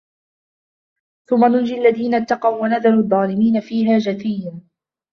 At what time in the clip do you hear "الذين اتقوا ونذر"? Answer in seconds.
1.77-2.93